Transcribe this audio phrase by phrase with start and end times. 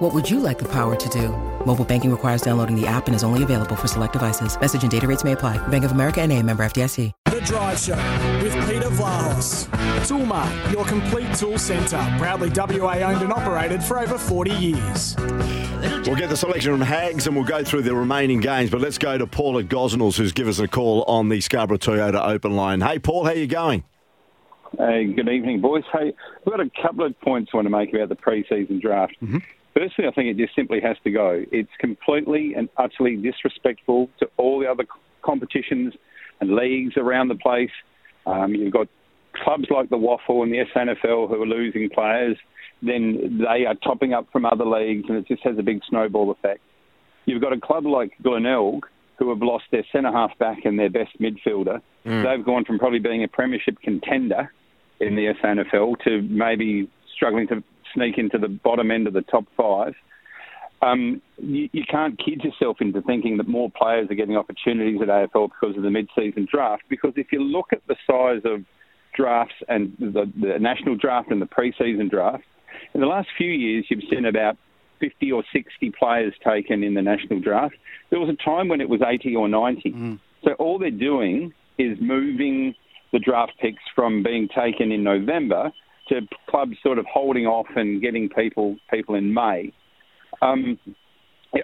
[0.00, 1.28] What would you like the power to do?
[1.66, 4.58] Mobile banking requires downloading the app and is only available for select devices.
[4.58, 5.58] Message and data rates may apply.
[5.68, 7.12] Bank of America and a member FDIC.
[7.26, 7.96] The Drive Show
[8.42, 9.68] with Peter Vlahos.
[10.08, 12.02] Toolmart, your complete tool centre.
[12.16, 15.16] Proudly WA owned and operated for over 40 years.
[15.18, 18.96] We'll get the selection from Hags and we'll go through the remaining games, but let's
[18.96, 22.56] go to Paul at Gosnells who's given us a call on the Scarborough Toyota open
[22.56, 22.80] line.
[22.80, 23.84] Hey, Paul, how you going?
[24.78, 25.84] Hey, good evening, boys.
[25.92, 26.14] Hey,
[26.46, 29.14] we've got a couple of points I want to make about the pre-season draft.
[29.22, 29.38] Mm-hmm.
[29.74, 31.44] Firstly, I think it just simply has to go.
[31.52, 34.84] It's completely and utterly disrespectful to all the other
[35.22, 35.94] competitions
[36.40, 37.70] and leagues around the place.
[38.26, 38.88] Um, you've got
[39.44, 42.36] clubs like the WAFL and the SANFL who are losing players.
[42.82, 46.30] Then they are topping up from other leagues, and it just has a big snowball
[46.30, 46.60] effect.
[47.26, 48.86] You've got a club like Glenelg
[49.18, 51.80] who have lost their centre half back and their best midfielder.
[52.06, 52.24] Mm.
[52.24, 54.50] They've gone from probably being a premiership contender
[54.98, 57.62] in the SANFL to maybe struggling to
[57.94, 59.94] sneak into the bottom end of the top five.
[60.82, 65.08] Um, you, you can't kid yourself into thinking that more players are getting opportunities at
[65.08, 66.84] AFL because of the mid-season draft.
[66.88, 68.64] Because if you look at the size of
[69.14, 72.44] drafts and the, the national draft and the pre-season draft,
[72.94, 74.56] in the last few years you've seen about
[75.00, 77.74] 50 or 60 players taken in the national draft.
[78.10, 79.90] There was a time when it was 80 or 90.
[80.44, 82.74] So all they're doing is moving
[83.12, 85.72] the draft picks from being taken in November
[86.10, 89.72] to clubs sort of holding off and getting people people in May.
[90.42, 90.78] Um,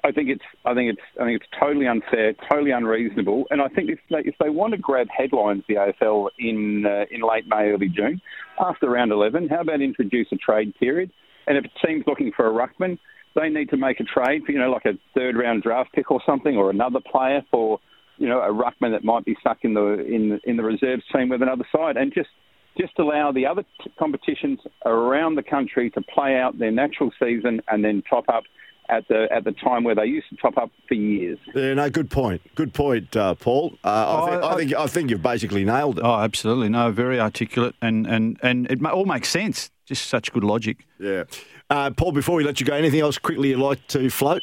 [0.04, 3.68] I think it's I think it's I think it's totally unfair, totally unreasonable, and I
[3.68, 7.44] think if they, if they want to grab headlines, the AFL in uh, in late
[7.46, 8.20] May, early June,
[8.58, 11.12] after round eleven, how about introduce a trade period?
[11.46, 12.98] And if a team's looking for a ruckman,
[13.36, 16.10] they need to make a trade for you know like a third round draft pick
[16.10, 17.78] or something, or another player for
[18.18, 21.28] you know a ruckman that might be stuck in the in in the reserves team
[21.28, 22.30] with another side, and just
[22.78, 27.60] just allow the other t- competitions around the country to play out their natural season
[27.68, 28.44] and then top up
[28.88, 31.38] at the at the time where they used to top up for years.
[31.54, 32.40] Yeah, no, good point.
[32.54, 33.76] Good point, uh, Paul.
[33.84, 33.88] Uh,
[34.24, 36.02] I, think, I, think I think you've basically nailed it.
[36.04, 36.68] Oh, absolutely.
[36.68, 39.70] No, very articulate, and and and it ma- all makes sense.
[39.86, 40.86] Just such good logic.
[41.00, 41.24] Yeah,
[41.70, 42.12] uh, Paul.
[42.12, 44.42] Before we let you go, anything else quickly you'd like to float?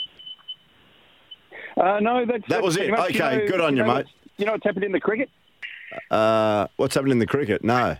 [1.75, 2.91] Uh, no, that's That was it.
[2.91, 4.05] much, Okay, you know, good on you, know mate.
[4.37, 5.29] You know what's happened in the cricket?
[6.11, 7.63] Uh, what's happening in the cricket?
[7.63, 7.95] No.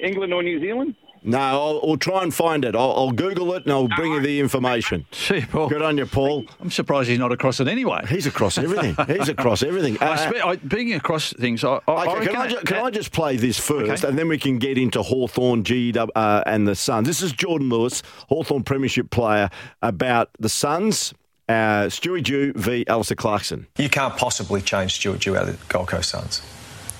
[0.00, 0.94] England, England or New Zealand?
[1.24, 2.76] No, I'll, I'll try and find it.
[2.76, 5.04] I'll, I'll Google it and I'll bring you the information.
[5.10, 5.68] Gee, Paul.
[5.68, 6.44] Good on you, Paul.
[6.60, 8.04] I'm surprised he's not across it anyway.
[8.08, 8.94] He's across everything.
[9.08, 9.98] He's across everything.
[10.00, 12.50] I Uh, spe- I, being across things, I, I, I Okay, reckon can, I that-
[12.60, 14.08] ju- can I just play this first Okay.
[14.08, 17.08] and then we can get into Hawthorn G uh, and the Suns?
[17.08, 19.50] This is Jordan Lewis, Hawthorn Premiership player,
[19.82, 21.12] about the Suns,
[21.48, 23.66] uh, Stewie Dew v Alistair Clarkson.
[23.76, 26.42] You can't possibly change Stuart Dew out of the Gold Coast Suns.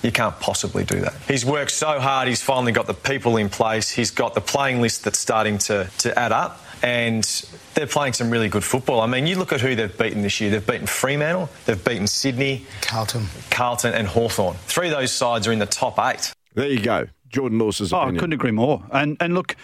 [0.09, 1.13] You can't possibly do that.
[1.29, 4.81] He's worked so hard, he's finally got the people in place, he's got the playing
[4.81, 7.23] list that's starting to, to add up, and
[7.75, 9.03] they're playing some really good football.
[9.03, 10.49] I mean, you look at who they've beaten this year.
[10.49, 13.27] They've beaten Fremantle, they've beaten Sydney, Carlton.
[13.51, 14.57] Carlton, and Hawthorn.
[14.61, 16.33] Three of those sides are in the top eight.
[16.55, 17.07] There you go.
[17.29, 18.83] Jordan Lewis's Oh, I couldn't agree more.
[18.91, 19.57] And and look,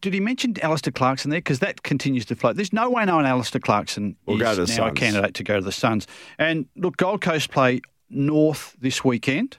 [0.00, 1.40] did he mention Alistair Clarkson there?
[1.40, 2.56] Because that continues to float.
[2.56, 5.44] There's no way knowing Alistair Clarkson We'll is go to the now a candidate to
[5.44, 6.06] go to the Suns.
[6.38, 9.58] And look, Gold Coast play North this weekend.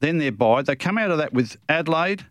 [0.00, 0.62] Then they're by.
[0.62, 2.26] They come out of that with Adelaide,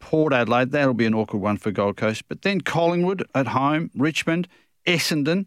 [0.00, 0.72] Port Adelaide.
[0.72, 2.24] That'll be an awkward one for Gold Coast.
[2.28, 4.48] But then Collingwood at home, Richmond,
[4.86, 5.46] Essendon.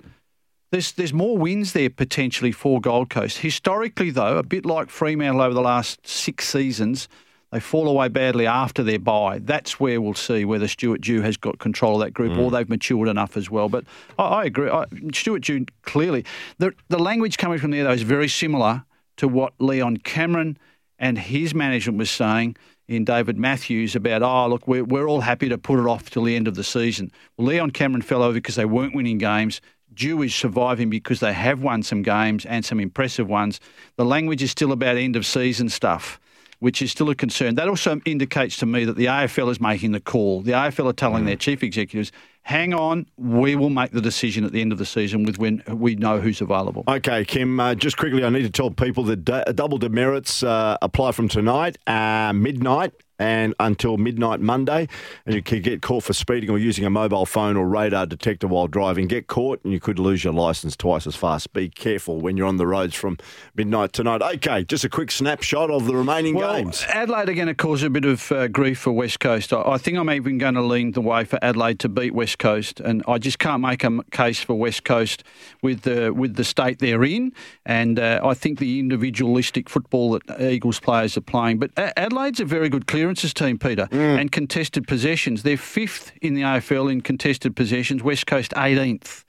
[0.71, 3.39] There's there's more wins there potentially for Gold Coast.
[3.39, 7.09] Historically, though, a bit like Fremantle over the last six seasons,
[7.51, 9.39] they fall away badly after their bye.
[9.39, 12.51] That's where we'll see whether Stuart Dew has got control of that group or mm.
[12.51, 13.69] they've matured enough as well.
[13.69, 13.85] But
[14.19, 14.69] I, I agree.
[14.69, 16.23] I, Stuart Dew clearly
[16.59, 18.83] the the language coming from there though is very similar
[19.17, 20.57] to what Leon Cameron
[20.99, 22.55] and his management was saying
[22.87, 26.23] in David Matthews about, oh, look, we're, we're all happy to put it off till
[26.23, 27.11] the end of the season.
[27.37, 29.61] Well, Leon Cameron fell over because they weren't winning games.
[29.93, 33.59] Dew is surviving because they have won some games and some impressive ones.
[33.95, 36.19] The language is still about end of season stuff,
[36.59, 37.55] which is still a concern.
[37.55, 40.41] That also indicates to me that the AFL is making the call.
[40.41, 42.11] The AFL are telling their chief executives,
[42.43, 45.63] hang on, we will make the decision at the end of the season with when
[45.67, 46.83] we know who's available.
[46.87, 50.77] Okay, Kim, uh, just quickly, I need to tell people that d- double demerits uh,
[50.81, 52.93] apply from tonight, uh, midnight.
[53.19, 54.87] And until midnight Monday,
[55.25, 58.47] and you could get caught for speeding or using a mobile phone or radar detector
[58.47, 59.07] while driving.
[59.07, 61.51] Get caught, and you could lose your license twice as fast.
[61.53, 63.17] Be careful when you're on the roads from
[63.55, 64.21] midnight tonight.
[64.21, 66.85] Okay, just a quick snapshot of the remaining well, games.
[66.87, 69.51] Adelaide are going to cause a bit of uh, grief for West Coast.
[69.51, 72.39] I, I think I'm even going to lean the way for Adelaide to beat West
[72.39, 75.23] Coast, and I just can't make a case for West Coast
[75.61, 77.33] with the with the state they're in,
[77.65, 81.59] and uh, I think the individualistic football that Eagles players are playing.
[81.59, 84.21] But Adelaide's a very good clearances team, Peter, mm.
[84.21, 85.41] and contested possessions.
[85.41, 88.03] They're fifth in the AFL in contested possessions.
[88.03, 89.23] West Coast 18th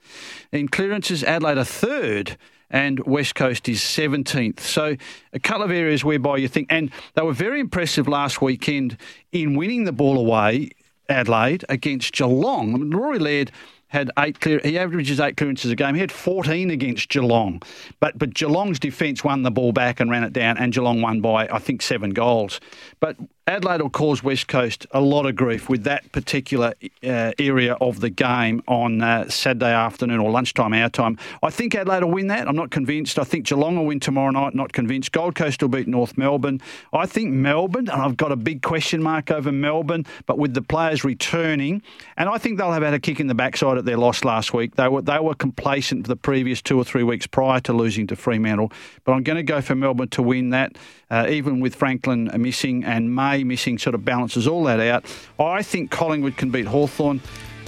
[0.51, 1.23] in clearances.
[1.23, 2.37] Adelaide are third
[2.69, 4.59] and West Coast is 17th.
[4.59, 4.95] So
[5.33, 8.97] a couple of areas whereby you think, and they were very impressive last weekend
[9.31, 10.69] in winning the ball away,
[11.09, 12.75] Adelaide, against Geelong.
[12.75, 13.51] I mean, Rory Laird
[13.91, 14.61] had eight clear.
[14.63, 15.95] He averages eight clearances a game.
[15.95, 17.61] He had 14 against Geelong,
[17.99, 21.19] but but Geelong's defence won the ball back and ran it down, and Geelong won
[21.19, 22.61] by I think seven goals.
[23.01, 23.17] But
[23.51, 27.99] Adelaide will cause West Coast a lot of grief with that particular uh, area of
[27.99, 31.17] the game on uh, Saturday afternoon or lunchtime, our time.
[31.43, 32.47] I think Adelaide will win that.
[32.47, 33.19] I'm not convinced.
[33.19, 34.55] I think Geelong will win tomorrow night.
[34.55, 35.11] Not convinced.
[35.11, 36.61] Gold Coast will beat North Melbourne.
[36.93, 40.61] I think Melbourne, and I've got a big question mark over Melbourne, but with the
[40.61, 41.81] players returning,
[42.15, 44.53] and I think they'll have had a kick in the backside at their loss last
[44.53, 44.75] week.
[44.75, 48.07] They were they were complacent for the previous two or three weeks prior to losing
[48.07, 48.71] to Fremantle.
[49.03, 50.77] But I'm going to go for Melbourne to win that,
[51.09, 55.05] uh, even with Franklin missing and Missing sort of balances all that out.
[55.39, 57.21] I think Collingwood can beat Hawthorn,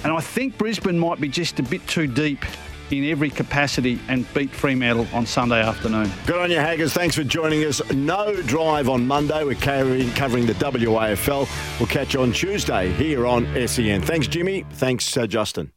[0.04, 2.44] and I think Brisbane might be just a bit too deep
[2.92, 6.12] in every capacity and beat Fremantle on Sunday afternoon.
[6.26, 6.94] Good on you, Haggers.
[6.94, 7.82] Thanks for joining us.
[7.92, 9.44] No drive on Monday.
[9.44, 11.80] We're covering, covering the WAFL.
[11.80, 14.02] We'll catch you on Tuesday here on SEN.
[14.02, 14.66] Thanks, Jimmy.
[14.74, 15.72] Thanks, uh, Justin.